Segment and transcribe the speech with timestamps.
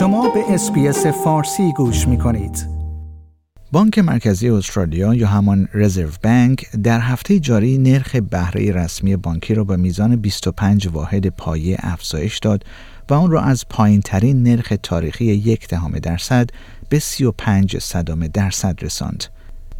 [0.00, 2.66] شما به اسپیس فارسی گوش می کنید.
[3.72, 9.64] بانک مرکزی استرالیا یا همان رزرو بانک در هفته جاری نرخ بهره رسمی بانکی را
[9.64, 12.64] به میزان 25 واحد پایه افزایش داد
[13.10, 16.50] و آن را از پایین ترین نرخ تاریخی یک دهم درصد
[16.88, 19.24] به 35 صدام درصد رساند.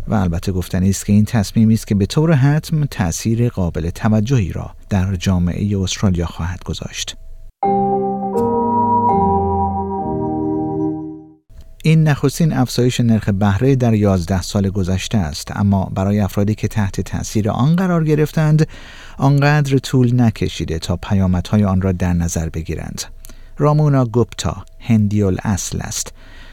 [0.08, 4.52] و البته گفتنی است که این تصمیمی است که به طور حتم تأثیر قابل توجهی
[4.52, 7.16] را در جامعه استرالیا خواهد گذاشت.
[11.84, 17.00] این نخستین افزایش نرخ بهره در 11 سال گذشته است اما برای افرادی که تحت
[17.00, 18.68] تاثیر آن قرار گرفتند
[19.18, 23.02] آنقدر طول نکشیده تا پیامدهای آن را در نظر بگیرند.
[23.58, 26.12] رامونا گوپتا هندیول اصل است.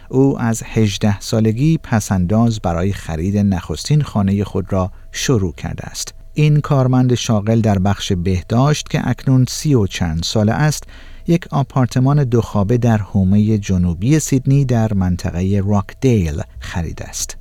[0.09, 6.13] او از 18 سالگی پسنداز برای خرید نخستین خانه خود را شروع کرده است.
[6.33, 10.83] این کارمند شاغل در بخش بهداشت که اکنون سی و چند ساله است
[11.27, 17.37] یک آپارتمان دو خوابه در حومه جنوبی سیدنی در منطقه راکدیل خرید است.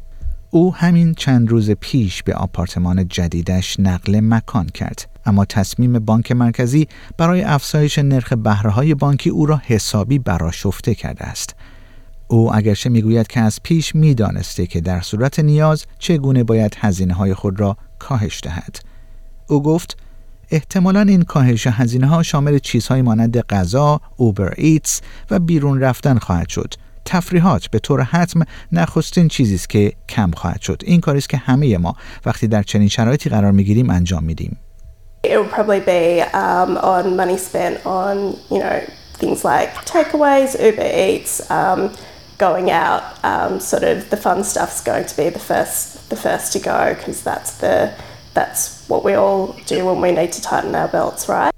[0.50, 5.08] او همین چند روز پیش به آپارتمان جدیدش نقل مکان کرد.
[5.26, 11.54] اما تصمیم بانک مرکزی برای افزایش نرخ بهره بانکی او را حسابی براشفته کرده است.
[12.28, 17.34] او اگرچه می‌گوید که از پیش می‌دانسته که در صورت نیاز چگونه باید هزینه های
[17.34, 18.78] خود را کاهش دهد.
[19.48, 19.96] او گفت
[20.50, 26.48] احتمالا این کاهش هزینه ها شامل چیزهایی مانند غذا، اوبر ایتس و بیرون رفتن خواهد
[26.48, 26.74] شد.
[27.04, 30.82] تفریحات به طور حتم نخستین چیزی است که کم خواهد شد.
[30.84, 34.56] این کاری است که همه ما وقتی در چنین شرایطی قرار می‌گیریم انجام میدیم.
[35.24, 38.16] It probably be um, on money spent on,
[38.50, 38.78] you know,
[39.18, 41.80] things like takeaways, Uber Eats, um,
[42.38, 43.02] going out.
[43.24, 46.52] Um, sort of the fun stuff's going to be first, the first
[48.38, 49.42] that's what we all
[49.72, 51.52] do when we need to tighten our belts, right?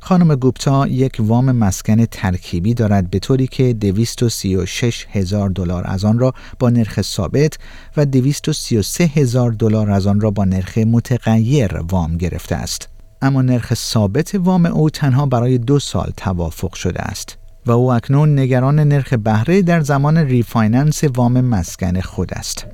[0.00, 6.18] خانم گوپتا یک وام مسکن ترکیبی دارد به طوری که 236 هزار دلار از آن
[6.18, 7.58] را با نرخ ثابت
[7.96, 12.88] و 233 هزار دلار از آن را با نرخ متغیر وام گرفته است.
[13.22, 18.38] اما نرخ ثابت وام او تنها برای دو سال توافق شده است و او اکنون
[18.38, 22.66] نگران نرخ بهره در زمان refinance وام مسکن خود است.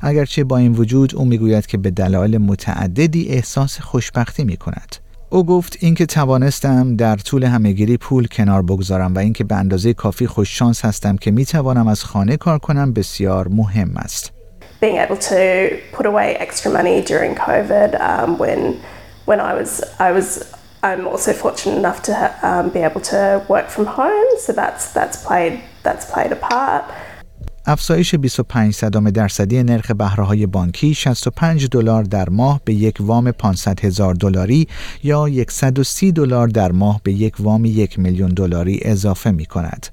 [0.00, 4.96] اگرچه با این وجود او می‌گوید که به دلایل متعددی احساس خوشبختی می کند.
[5.30, 10.26] او گفت اینکه توانستم در طول همهگیری پول کنار بگذارم و اینکه به اندازه کافی
[10.26, 14.32] خوش شانس هستم که می توانم از خانه کار کنم بسیار مهم است.
[14.82, 15.40] Being able to
[15.96, 18.60] put away extra money during COVID um, when
[19.28, 19.70] when I was
[20.08, 20.28] I was
[20.88, 22.14] I'm also fortunate enough to
[22.48, 25.54] um, be able to work from home so that's that's played
[25.86, 26.84] that's played a part.
[27.68, 33.84] افزایش 25 صدام درصدی نرخ بهره بانکی 65 دلار در ماه به یک وام 500
[33.84, 34.68] هزار دلاری
[35.02, 39.86] یا 130 دلار در ماه به یک وام یک میلیون دلاری اضافه می کند.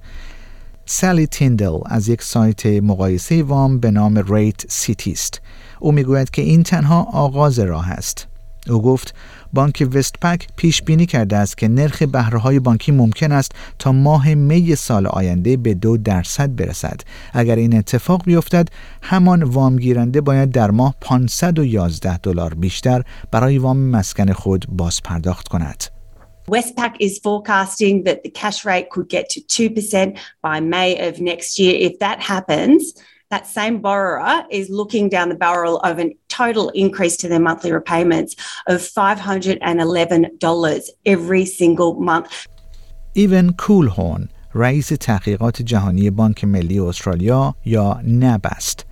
[0.86, 5.42] سالی تیندل از یک سایت مقایسه وام به نام ریت سیتی است.
[5.80, 8.28] او می‌گوید که این تنها آغاز راه است.
[8.70, 9.16] او گفت
[9.54, 14.34] بانک وستپک پیش بینی کرده است که نرخ بهره های بانکی ممکن است تا ماه
[14.34, 17.02] می سال آینده به دو درصد برسد.
[17.34, 18.70] اگر این اتفاق بیفتد،
[19.02, 25.48] همان وام گیرنده باید در ماه 511 دلار بیشتر برای وام مسکن خود باز پرداخت
[25.48, 25.84] کند.
[26.52, 31.58] Westpac is forecasting that the cash rate could get to 2% by May of next
[31.58, 31.74] year.
[31.90, 32.94] If that happens,
[33.32, 37.72] that same borrower is looking down the barrel of a total increase to their monthly
[37.72, 38.36] repayments
[38.68, 42.48] of $511 every single month.
[43.16, 48.86] ایون کولهورن رئیس تحقیقات جهانی بانک ملی استرالیا یا نب است.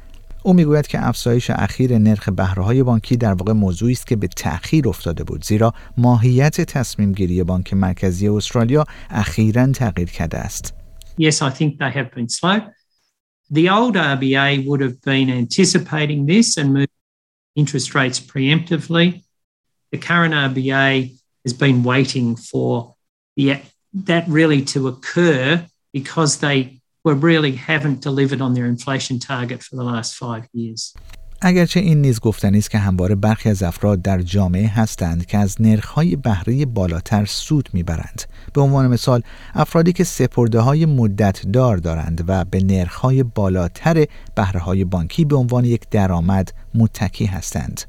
[0.43, 4.89] او می‌گوید که افزایش اخیر نرخ بهره بانکی در واقع موضوعی است که به تأخیر
[4.89, 10.73] افتاده بود زیرا ماهیت تصمیم گیری بانک مرکزی استرالیا اخیرا تغییر کرده است.
[11.19, 12.59] Yes, I think they have been slow.
[13.53, 16.89] The old RBA would have been anticipating this and moved
[17.57, 19.23] interest rates preemptively.
[19.91, 21.13] The current RBA
[21.43, 22.95] has been waiting for
[23.35, 23.59] the,
[23.93, 29.75] that really to occur because they were really haven't delivered on their inflation target for
[29.75, 30.95] the last five years.
[31.43, 35.61] اگرچه این نیز گفتنی است که همواره برخی از افراد در جامعه هستند که از
[35.61, 38.21] نرخ‌های بهره بالاتر سود می‌برند.
[38.53, 39.21] به عنوان مثال
[39.55, 44.05] افرادی که سپرده های مدت دار دارند و به نرخ‌های بالاتر
[44.35, 47.81] بهره بانکی به عنوان یک درآمد متکی هستند.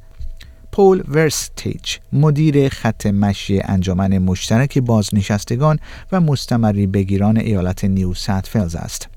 [0.72, 5.78] پول ورستیچ مدیر خط مشی انجمن مشترک بازنشستگان
[6.12, 8.12] و مستمری بگیران ایالت نیو
[8.44, 9.08] فیلز است.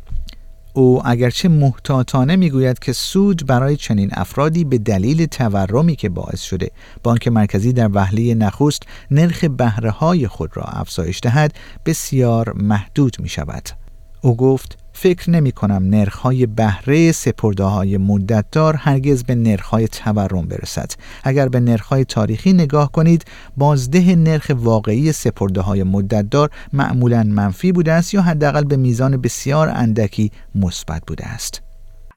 [0.77, 6.72] او اگرچه محتاطانه می‌گوید که سود برای چنین افرادی به دلیل تورمی که باعث شده
[7.04, 11.54] بانک مرکزی در وهله نخست نرخ بهره های خود را افزایش دهد
[11.86, 13.69] بسیار محدود می شود.
[14.22, 20.92] او گفت فکر نمی کنم نرخهای بهره سپرده های مدتدار هرگز به نرخهای تورم برسد.
[21.24, 23.25] اگر به نرخهای تاریخی نگاه کنید،
[23.57, 29.69] بازده نرخ واقعی سپرده های مدتدار معمولا منفی بوده است یا حداقل به میزان بسیار
[29.69, 31.62] اندکی مثبت بوده است.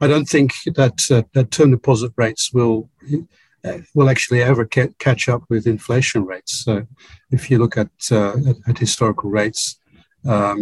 [0.04, 2.78] I don't think that uh, that term deposit rates will
[3.66, 4.64] uh, will actually ever
[5.06, 6.52] catch up with inflation rates.
[6.64, 6.72] So,
[7.36, 9.62] if you look at uh, at, at historical rates,
[10.34, 10.60] um,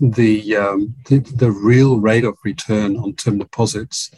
[0.00, 4.10] the, um, the, the real rate of return on term deposits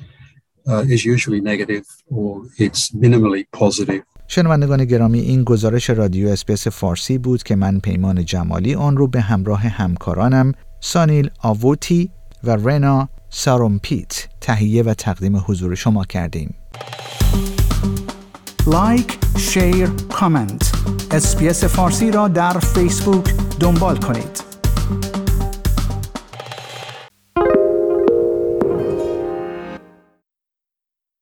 [0.69, 4.03] uh, is usually negative or it's minimally positive.
[4.31, 9.21] شنوندگان گرامی این گزارش رادیو SBS فارسی بود که من پیمان جمالی آن رو به
[9.21, 12.11] همراه همکارانم سانیل آووتی
[12.45, 16.55] و رنا سارومپیت تهیه و تقدیم حضور شما کردیم.
[18.67, 20.73] like، share، comment
[21.11, 24.38] SBS فارسی را در فیسبوک دنبال کنید.